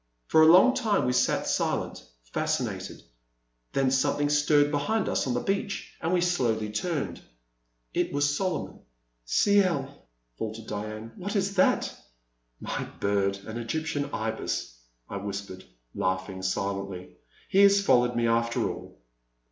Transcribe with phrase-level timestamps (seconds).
[0.25, 3.03] For a long time we sat silent, fascinated;
[3.73, 7.21] then something stirred behind us on the beach and we slowly turned.
[7.93, 8.73] It was Solomon.
[8.77, 8.81] •*
[9.25, 9.87] Cid I''
[10.39, 11.95] faltered Diane, what is that?»'
[12.59, 14.75] My bird— an Egyptian Ibis,"
[15.07, 18.97] I whispered, laughing silently; he has followed me, after all."